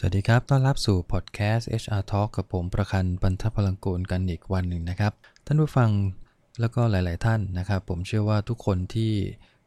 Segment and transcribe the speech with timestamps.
[0.00, 5.12] สวัสดีครับ ต้อนรับสู่พอดแคสต์ HR Talk กับผมประคันปันทพลังโกูลกันอีกวันหนึ่งนะครับ
[5.46, 5.90] ท่านผู้ฟัง
[6.60, 9.12] แล้วก็หลาย ๆ ท่านนะครับ ผมเชื่อว่าทุกคนที่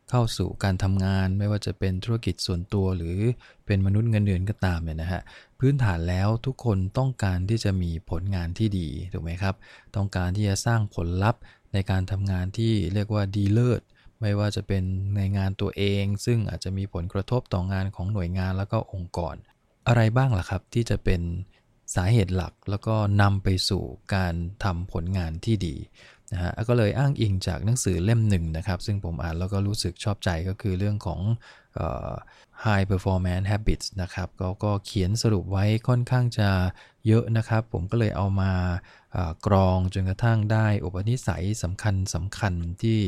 [0.10, 3.18] เข้าสู่การทำงาน ไม่ว่าจะเป็นธุรกิจส่วนตัว หรือ
[3.66, 5.22] เป็นมนุษย์เงินเดือนก็ตามเนี่ยนะฮะ
[5.60, 9.56] พื้นฐานแล้วทุกคนต้องการที่จะมีผลงานที่ดีถูกไหมครับ
[9.96, 11.42] ต้องการที่จะสร้างผลลัพธ์
[11.74, 13.82] ในการทำงานที่เรียกว่าดีเลิศ
[14.22, 14.84] ไม่ว่าจะเป็น
[15.16, 19.38] ในงานตัวเอง ซึ่งอาจจะมีผลกระทบต่องานของหน่วยงานแล้วก็องค์กร
[19.88, 21.22] อะไรบ้างล่ะครับ ที่จะเป็น
[21.96, 23.84] สาเหตุหลักแล้วก็นำไปสู่
[24.16, 24.34] การ
[24.64, 25.76] ทำผลงานที่ดี
[26.32, 31.22] นะฮะก็เลยอ้างอิงจากหนังสือเล่มหนึ่งนะครับ ซึ่งผมอ่านแล้วก็รู้สึกชอบใจก็คือเรื่องของ
[32.66, 36.50] high performance habits นะครับกก็เขียนสรุปไว้ค่อนข้างจะ
[37.08, 38.52] เยอะนะครับ ผมก็เลยเอามา
[39.48, 42.54] กรองจนกระทั่งได้อุปนิสัยสำคัญสำคัญ
[42.84, 43.00] ที่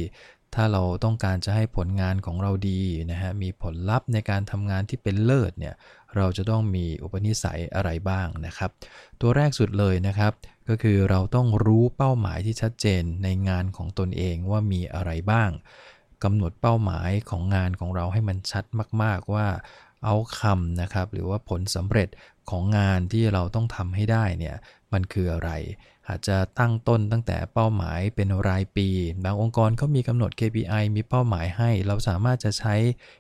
[0.56, 2.82] ถ้าเราต้องการจะให้ผลงานของเราดี
[3.12, 5.76] นะฮะมีผลลัพธ์ในการทำงานที่เป็นเลิศเนี่ย
[6.16, 8.70] เราจะต้องมีอุปนิสัยอะไรบ้างนะครับ
[9.22, 10.32] ตัวแรกสุดเลยนะครับ
[10.70, 15.50] ก็คือเราต้องรู้เป้าหมายที่ชัดเจนในงานของตนเองว่ามีอะไรบ้าง
[16.24, 18.66] กำหนดเป้าหมายของงานของเราให้มันชัด
[19.02, 19.48] มาก ๆว่า
[20.06, 22.10] เอาคำนะครับหรือว่าผลสำเร็จ
[22.50, 24.56] ของงานที่เราต้องทำให้ได้เนี่ย
[24.94, 25.52] มันคืออะไร
[26.10, 28.88] อาจจะตั้งต้นตั้งแต่เป้าหมายเป็นรายปี
[29.24, 32.74] บางองค์กรเขามีกำหนด KPI มีเป้าหมายให้ เราสามารถจะใช้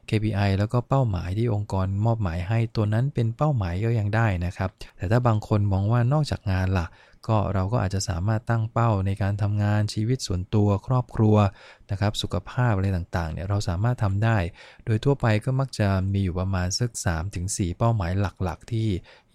[0.09, 6.87] KPI แล้วก็เป้าหมายที่องค์กรมอบหมายให้ตัวนั้นเป็นเป้าหมายก็ยังได้นะครับ แต่ถ้าบางคนมองว่านอกจากงานล่ะ
[7.27, 11.35] ก็เราก็อาจจะสามารถตั้งเป้าในการทำงานชีวิตส่วนตัวครอบครัว
[11.91, 14.37] นะครับสุขภาพอะไรต่างๆเนี่ยเราสามารถทำได้
[14.85, 16.89] โดยทั่วไปก็มักจะมีอยู่ประมาณสัก
[17.33, 18.11] 3-4 เป้าหมาย
[18.43, 18.87] หลักๆ ที่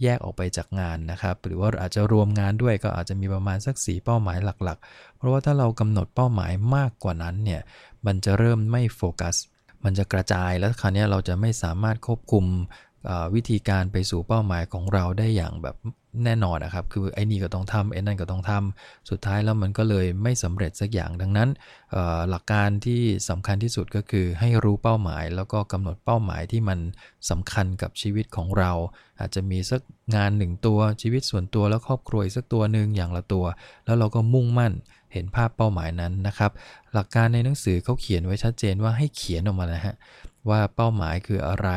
[0.03, 7.63] แยกออกไปจากงานนะครับ หรือว่าอาจจะรวมงานด้วยก็อาจจะมีประมาณสัก 4 เป้าหมายหลักๆ เพราะว่าถ้าเรากำหนดเป้าหมายมากกว่านั้นเนี่ย
[8.07, 9.37] มันจะเริ่มไม่โฟกัส
[9.85, 12.45] มันจะกระจายแล้วคราวนี้เราจะไม่สามารถควบคุม
[13.35, 15.77] วิธีการไปสู่เป้าหมายของเราได้อย่างแบบ
[16.25, 21.49] แน่นอนนะครับ คือไอ้นี่ก็ต้องทำไอ้นั่นก็ต้องทำสุดท้ายแล้วมันก็เลยไม่สำเร็จสักอย่างดังนั้น
[22.31, 26.79] หลักการที่สำคัญที่สุดก็คือให้รู้เป้าหมาย แล้วก็กำหนดเป้าหมายที่มัน
[27.31, 28.73] สำคัญกับชีวิตของเรา
[29.21, 29.81] อาจจะมีสัก
[30.15, 33.45] งานหนึ่งตัวชีวิตส่วนตัวแล้วครอบครัวสักตัวหนึ่งอย่างละตัว
[33.85, 34.73] แล้วเราก็มุ่งมั่น
[35.13, 36.51] เห็นภาพเป้าหมายนั้นนะครับ
[36.95, 39.95] หลักการในหนังสือเขาเขียนไว้ชัดเจนว่าให้เขียนออกมานะฮะ
[40.49, 41.69] ว่าเป้าหมายคืออะไร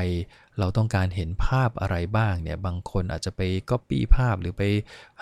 [0.60, 4.64] เราต้องการเห็นภาพอะไรบ้างเนี่ยบางคนอาจจะไปก๊อปปี้ภาพหรือไป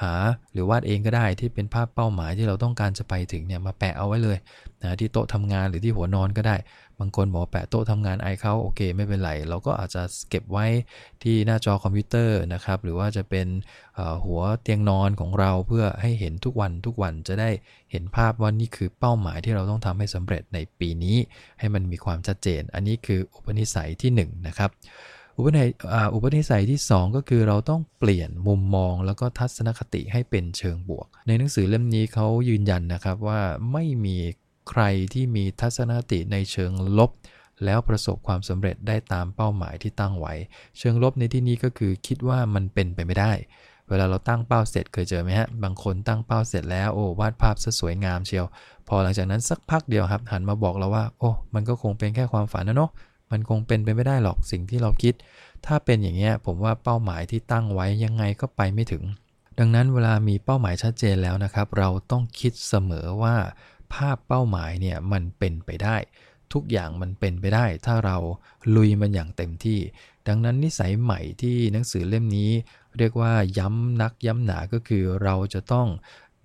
[0.02, 0.14] หา
[0.54, 4.38] หรือวาดเองก็ได้ที่เป็นภาพเป้าหมายที่เราต้องการจะไปถึงเนี่ยมาแปะเอาไว้เลย
[4.84, 6.56] นะที่โต๊ะทำงานหรือที่หัวนอนก็ได้
[7.00, 10.66] บางคนบอกแปะโต๊ะทำงานไอเขาโอเค ไม่เป็นไร เราก็อาจจะเก็บไว้
[11.24, 13.48] ที่หน้าจอคอมพิวเตอร์นะครับหรือว่าจะเป็น
[14.26, 17.50] หัวเตียงนอนของเราเพื่อให้เห็นทุกวันทุกวันจะได้
[17.92, 21.18] เห็นภาพว่านี่คือเป้าหมายที่เราต้องทำให้สำเร็จในปีนี้
[21.60, 24.70] ให้มันมีความชัดเจน อันนี้คืออุปนิสัยที่1นะครับ
[25.40, 25.64] อุปนิ
[26.14, 33.42] อุปนิสัยที่ 2 ก็คือเราต้องเปลี่ยนมุมมองแล้วก็ทัศนคติให้เป็นเชิงบวก ในหนังสือเล่มนี้เขายืนยันนะครับว่า
[33.72, 34.18] ไม่มี
[34.70, 34.84] ใคร
[35.14, 37.12] ที่มีทัศนคติในเชิงลบ
[37.66, 40.34] แล้วประสบความสำเร็จได้ตามเป้าหมายที่ตั้งไว้
[40.78, 43.32] เชิงลบในที่นี้ก็คือคิดว่ามันเป็นไปไม่ได้
[43.90, 48.46] เวลาเราตั้งเป้าเสร็จเคยเจอไหมฮะ บางคนตั้งเป้าเสร็จแล้วโอ้วาดภาพซะสวยงามเชียว
[48.88, 52.92] พอหลังจากนั้นสักพักเดียวครับ หันมาบอกเราว่า โอ้มันก็คงเป็นแค่ความฝันนะเนาะ
[53.32, 55.14] มันคงเป็นไปไม่ได้หรอกสิ่งที่เราคิด
[55.66, 59.04] ถ้าเป็นอย่างเงี้ยผมว่าเป้าหมายที่ตั้งไว้ยังไงก็ไปไม่ถึง
[59.60, 63.36] ดังนั้นเวลามีเป้าหมายชัดเจนแล้วนะครับ เราต้องคิดเสมอว่า
[63.94, 65.98] ภาพเป้าหมายเนี่ยมันเป็นไปได้
[66.54, 68.18] ทุกอย่างมันเป็นไปได้ ถ้าเรา
[68.76, 69.80] ลุยมันอย่างเต็มที่
[70.28, 72.52] ดังนั้นนิสัยใหม่ที่หนังสือเล่มนี้
[72.98, 75.88] เรียกว่าย้ำนักย้ำหนาก็คือเราจะต้อง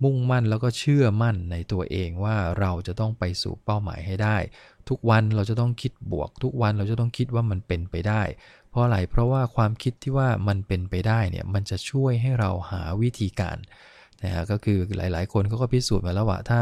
[0.03, 4.37] มุ่งมั่นแล้วก็เชื่อมั่นในตัวเองว่าเราจะต้องไปสู่เป้าหมายให้ได้
[4.89, 8.21] ทุกวันเราจะต้องคิดบวก ทุกวันเราจะต้องคิดว่ามันเป็นไปได้
[8.69, 13.57] เพราะอะไรเพราะว่าความคิดที่ว่ามันเป็นไปได้เนี่ยมันจะช่วยให้เราหาวิธีการ
[14.23, 16.61] นะฮะก็คือหลาย ๆ คนเขาก็พิสูจน์มาแล้วว่าถ้า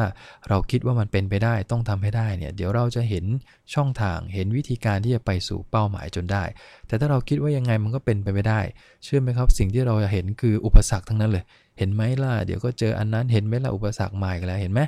[0.50, 3.26] เราคิดว่ามันเป็นไปได้ต้องทำให้ได้เนี่ยเดี๋ยวเราจะเห็น
[3.74, 6.44] ช่องทางเห็นวิธีการที่จะไปสู่เป้าหมายจนได้
[6.88, 8.62] แต่ถ้าเราคิดว่ายังไงมันก็เป็นไปไม่ได้
[9.04, 11.44] เชื่อไหมครับ สิ่งที่เราจะเห็นคืออุปสรรคทั้งนั้นเลย
[11.78, 14.82] เห็นไหมล่ะเดี๋ยวก็เจออันนั้นเห็นไหมล่ะอุปสรรคใหม่กันแล้วเห็นไหม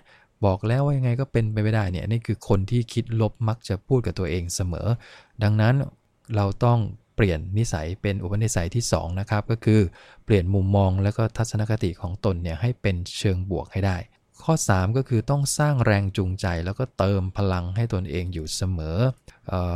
[0.45, 4.87] บอกแล้วว่ายังไงก็เป็นไปไม่ได้เนี่ยนี่คือคนที่คิดลบมักจะพูดกับตัวเองเสมอ
[5.43, 5.75] ดังนั้น
[6.35, 6.79] เราต้อง
[7.15, 9.81] เปลี่ยนนิสัยเป็นอุปนิสัยที่2นะครับก็คือ
[10.25, 13.97] เปลี่ยนมุมมองแล้วก็ทัศนคติของตนเนี่ยให้เป็นเชิงบวกให้ได้
[14.43, 18.97] ข้อ 3 ก็คือต้องสร้างแรงจูงใจ แล้วก็เติมพลังให้ตนเองอยู่เสมอ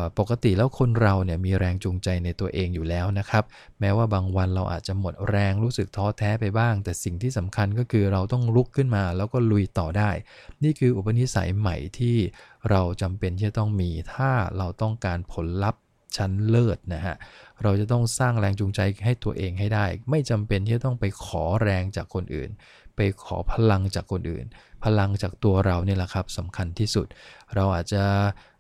[0.02, 3.44] อปกติแล้วคนเราเนี่ยมีแรงจูงใจในตัวเองอยู่แล้วนะครับ
[3.80, 10.12] แม้ว่าบางวันเราอาจจะหมดแรงรู้สึกท้อแท้ไปบ้าง แต่สิ่งที่สำคัญก็คือเราต้องลุกขึ้นมาแล้วก็ลุยต่อได้
[10.64, 12.18] นี่คืออุปนิสัยใหม่ที่
[12.70, 15.82] เราจำเป็นที่จะต้องมีถ้าเราต้องการผลลัพธ์
[16.18, 17.16] ชั้นเลิศนะฮะ
[17.64, 22.50] เราจะต้องสร้างแรงจูงใจให้ตัวเองให้ได้ ไม่จำเป็นที่จะต้องไปขอแรงจากคนอื่น
[23.00, 24.46] ไปขอพลังจากคนอื่น
[24.84, 27.08] พลังจากตัวเราเนี่ยแหละครับสำคัญที่สุด
[27.56, 28.04] เราอาจจะ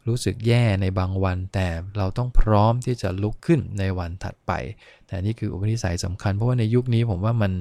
[0.07, 4.51] รู้สึกแย่ในบางวัน แต่เราต้องพร้อมที่จะลุกขึ้นในวันถัดไป
[5.07, 7.51] แต่นี่คืออุปนิสัยสำคัญ เพราะว่าในยุคนี้ผมว่ามัน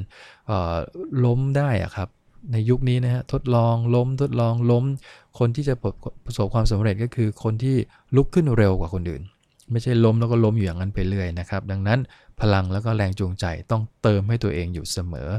[1.25, 2.09] ล้มได้อะครับ
[2.53, 4.85] ในยุคนี้นะฮะทดลองล้มทดลองล้ม
[5.39, 5.75] คนที่จะ
[6.25, 7.77] ประสบความสำเร็จก็คือคนที่
[8.17, 9.23] ลุกขึ้นเร็วกว่าคนอื่น
[9.71, 11.99] ไม่ใช่ล้มแล้วก็ล้มอยู่อย่างนั้นไปเรื่อยนะครับ ดังนั้น
[12.41, 15.31] พลังแล้วก็แรงจูงใจต้องเติมให้ตัวเองอยู่เสมอ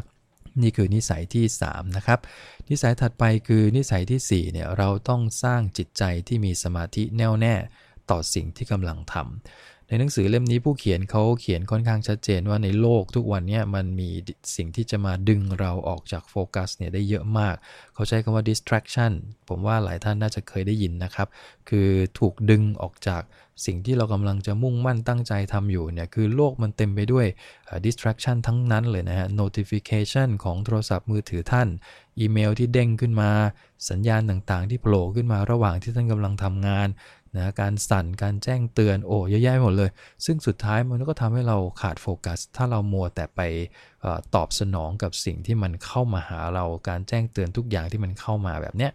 [0.64, 2.20] นี่คือนิสัยที่ 3 นะครับ
[2.70, 7.56] นิสัยถัดไปคือนิสัยที่4เนี่ยเราต้องสร้างจิตใจที่มีสมาธิแน่วแน่
[8.10, 14.10] ต่อสิ่งที่กำลังทำ ในหนังสือเล่มนี้ผู้เขียนเขาเขียนค่อนข้างชัดเจนว่าในโลกทุกวันนี้มันมี
[14.56, 17.56] สิ่งที่จะมาดึงเราออกจากโฟกัสเนี่ยได้เยอะมาก
[17.94, 19.12] เขาใช้คำว่า distraction
[19.50, 21.28] ผมว่าหลายท่านน่าจะเคยได้ยินนะครับ
[21.70, 21.88] คือ
[22.20, 23.24] ถูกดึงออกจาก
[23.66, 27.26] สิ่งที่เรากำลังจะมุ่งมั่นตั้งใจทำอยู่เนี่ยคือโลกมันเต็มไปด้วย
[27.86, 31.68] distraction ทั้งนั้นเลยนะฮะ notification ของโทรศัพท์มือถือท่าน
[32.20, 33.32] อีเมลที่เด้งขึ้นมา
[33.90, 36.88] สัญญาณต่างๆ ที่โผล่ขึ้นมาระหว่างที่ท่านกำลังทำงาน
[37.38, 39.90] นะการสั่นการแจ้งเตือนโอ้เยอะแยะหมดเลย
[40.26, 43.42] ซึ่งสุดท้ายมันก็ทำให้เราขาดโฟกัส ถ้าเรามัวแต่ไป
[44.06, 48.94] อตอบสนองกับสิ่งที่มันเข้ามาหาเราการแจ้งเตือนทุกอย่างที่มันเข้ามาแบบเนี้ย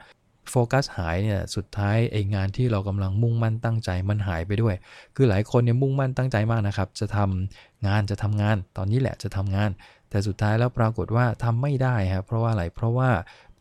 [0.50, 4.74] โฟกัสหายเนี่ยสุดท้ายไองานที่เรากำลังมุ่งมั่นตั้งใจมันหายไปด้วย
[5.16, 9.70] คือหลายคนเนี่ยมุ่งมั่นตั้งใจมากนะครับ จะทำงานจะทำงาน ตอนนี้แหละจะทำงาน
[10.10, 13.10] แต่สุดท้ายแล้วปรากฏว่าทำไม่ได้ครับเพราะว่าอะไรเพราะว่า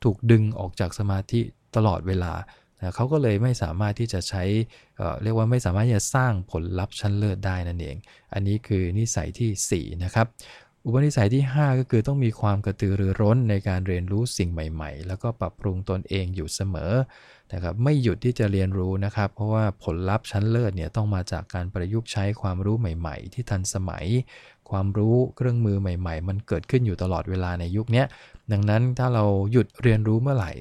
[0.03, 1.41] ถูกดึงออกจากสมาธิ
[1.75, 2.31] ตลอดเวลา
[2.95, 4.43] เขาก็เลยไม่สามารถที่จะใช้
[5.23, 7.95] เรียกว่าไม่สามารถที่จะสร้างผลลัพธ์ชั้นเลิศได้นั่นเอง
[8.33, 10.27] อันนี้คือนิสัยที่4นะครับ
[10.85, 16.93] อุปนิสัยที่ 5 ก็คือต้องมีความกระตือรือร้นในการเรียนรู้สิ่งใหม่ ๆ แล้วก็ปรับปรุงตนเองอยู่เสมอ
[17.53, 24.05] นะครับไม่หยุดที่จะเรียนรู้นะครับ เพราะว่าผลลัพธ์ชั้นเลิศเนี่ยต้องมาจากการประยุกต์ใช้ความรู้ใหม่ ๆ ที่ทันสมัย
[24.69, 28.03] ความรู้เครื่องมือใหม่ ๆ มันเกิดขึ้นอยู่ตลอดเวลาในยุคนี้
[28.51, 30.51] ดังนั้นถ้าเราหยุดเรียนรู้เมื่อไหร่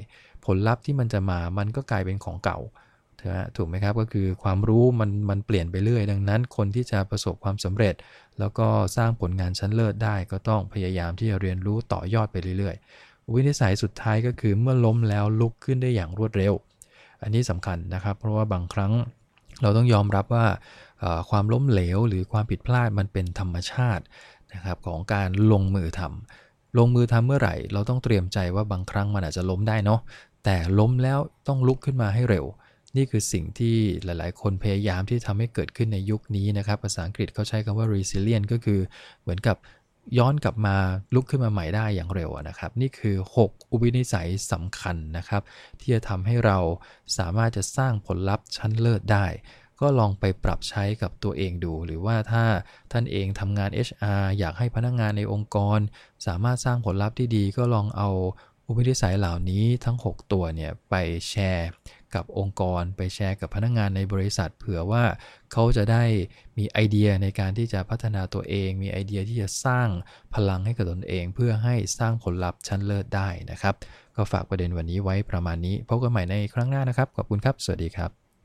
[0.47, 2.59] ผลลัพธ์ที่มันจะมามันก็กลายเป็นของเก่า
[3.57, 7.95] ถูกไหมครับก็คือความรู้มันมันเปลี่ยนไปเรื่อยดังนั้น คนที่จะประสบความสำเร็จ
[8.39, 8.67] แล้วก็
[8.97, 16.55] สร้างผลงานชั้นเลิศได้ ก็ต้องพยายามที่จะเรียนรู้ต่อยอดไปเรื่อยๆ วินิสัยสุดท้ายก็คือเมื่อล้มแล้วลุกขึ้นได้อย่างรวดเร็ว
[17.23, 18.93] อันนี้สำคัญนะครับ เพราะว่าบางครั้ง
[19.63, 20.47] เราต้องยอมรับว่า
[21.31, 24.05] ความล้มเหลว หรือความผิดพลาดมันเป็นธรรมชาติ
[24.55, 30.01] นะครับของการลงมือทำลงมือทำเมื่อไหร่ เราต้องเตรียมใจว่าบางครั้งมันอาจจะล้มได้เนาะ
[30.45, 31.19] แต่ล้มแล้ว
[31.49, 32.47] ต้องลุกขึ้นมาให้เร็ว
[32.97, 38.81] นี่คือสิ่งที่หลายๆ คนพยายามที่ทำให้เกิดขึ้นในยุคนี้นะครับ ภาษาอังกฤษเขาใช้คำว่า resilient ก็คือ
[39.23, 39.57] เหมือนกับ
[40.19, 40.77] ย้อนกลับมา
[41.15, 45.43] ลุกขึ้นมาใหม่ได้อย่างเร็วนะครับ นี่คือ 6 อุปนิสัยสำคัญนะครับ
[45.81, 46.59] ที่จะทำให้เรา
[47.19, 49.27] สามารถจะสร้างผลลัพธ์ชั้นเลิศได้
[49.81, 52.45] ก็ลองไปปรับใช้กับตัวเองดู หรือว่าถ้า
[52.93, 55.79] ท่านเองทำงาน HR อยากให้พนักงงานในองค์กร
[56.27, 58.09] สามารถสร้างผลลัพธ์ที่ดีก็ลองเอา
[58.67, 60.95] อุปนิสัยเหล่านี้ทั้ง 6 ตัวเนี่ยไป
[61.31, 61.71] แชร์
[62.15, 65.05] กับองค์กร ไปแชร์กับพนักงงานในบริษัท เผื่อว่า
[65.53, 66.05] เขาจะได้
[66.59, 69.89] มีไอเดียในการที่จะพัฒนาตัวเอง มีไอเดียที่จะสร้าง
[70.35, 73.75] พลังให้กับตนเอง เพื่อให้สร้างผลลัพธ์ชั้นเลิศได้นะครับ
[74.17, 78.22] ก็ฝากประเด็นวันนี้ไว้ประมาณนี้พบกันใหม่ในครั้งหน้านะครับขอบคุณครับ สวัสดีครับ